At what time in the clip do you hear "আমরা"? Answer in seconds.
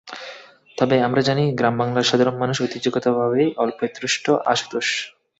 0.99-1.21